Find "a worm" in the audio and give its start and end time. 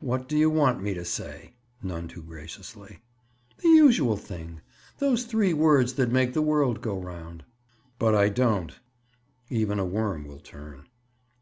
9.78-10.26